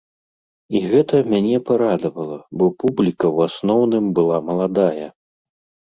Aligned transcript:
І 0.77 0.79
гэта 0.93 1.15
мяне 1.33 1.57
парадавала, 1.67 2.39
бо 2.57 2.65
публіка 2.83 3.23
ў 3.35 3.53
асноўным 3.53 4.05
была 4.21 4.37
маладая. 4.53 5.07